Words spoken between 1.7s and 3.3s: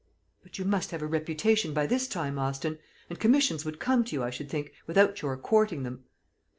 by this time, Austin; and